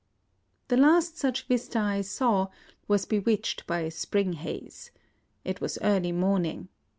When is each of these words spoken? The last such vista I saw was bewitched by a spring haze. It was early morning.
The 0.69 0.77
last 0.77 1.19
such 1.19 1.43
vista 1.45 1.77
I 1.79 2.01
saw 2.01 2.47
was 2.87 3.05
bewitched 3.05 3.67
by 3.67 3.81
a 3.81 3.91
spring 3.91 4.33
haze. 4.33 4.89
It 5.45 5.61
was 5.61 5.77
early 5.83 6.11
morning. 6.11 6.69